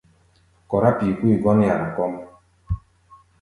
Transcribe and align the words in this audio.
Kɔrá 0.69 0.89
pi̧i̧ 0.97 1.15
kui 1.19 1.31
gɔ́n 1.43 1.57
yara 1.67 1.87
kɔ́ʼm. 1.95 2.13